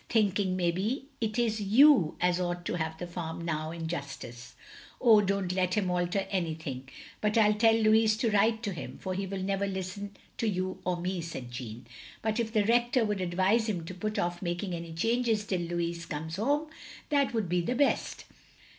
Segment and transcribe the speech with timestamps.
[0.09, 4.55] Thinking maybe 't is you as ought to have the farm now, in justice."
[4.99, 6.89] "Oh, don't let him alter anything.
[7.21, 10.81] But I'll tell Lotiis to write to him, for he will never listen to you
[10.85, 11.85] or me," said Jeanne."
[12.23, 16.03] But if the Rector would advise him to put off making any changes till Louis
[16.07, 16.71] comes home,
[17.09, 18.25] that would be the best.